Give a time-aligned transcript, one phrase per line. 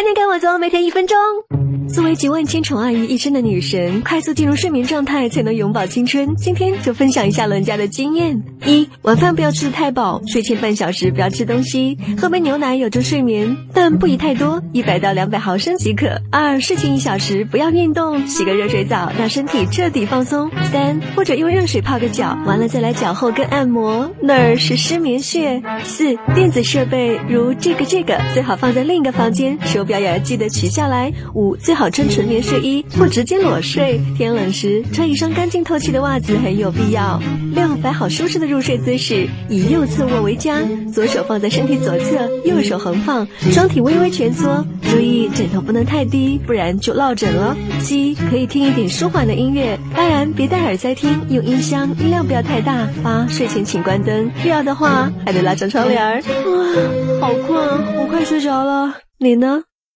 [0.00, 1.14] 天天跟我走，每天一分钟。
[1.92, 6.36] 作为集万千宠爱于一身的女神，快速进入睡眠状态才能永葆青春。
[6.36, 16.22] 今天就分享一下伦家的经验：一、晚饭不要吃的太饱，睡前半小时不要吃东西，喝杯牛奶有助睡眠，但不宜太多，一百到两百毫升即可。
[16.30, 20.48] 二、睡前一小时不要运动，洗个热水澡，让身体彻底放松。
[20.70, 25.60] 三、或者用热水泡个脚，完了再来脚后跟按摩，那儿是失眠穴。
[25.82, 31.12] 四、电子设备如这个这个最好放在另一个房间，手表也要记得取下来。
[31.34, 37.20] 五、最好穿纯棉睡衣或直接裸睡，天冷时穿一双干净透气的袜子很有必要。
[37.52, 40.60] 六、摆好舒适的入睡姿势，以右侧卧为佳，
[40.94, 47.56] 左手放在身体左侧，右手横放，双体微微蜷缩，注意枕头不能太低，不然就落枕了。
[47.80, 52.88] 七、可以听一点舒缓的音乐，当然别戴耳塞听，用音箱，音量不要太大。
[53.02, 56.22] 八、睡前请关灯，必要的话还得拉上窗帘儿。
[56.22, 57.58] 哇，好困，
[57.96, 59.64] 我快睡着了，你呢？